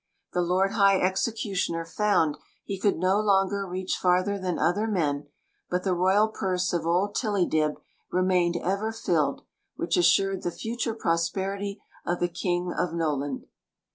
[0.33, 5.27] The lord high executioner found he could no longer reach farther than other men;
[5.69, 7.75] but the royal purse of old Tillydib
[8.11, 9.43] remained ever filled,
[9.75, 13.45] which as sured the future prosperity of the kingdom of Noland.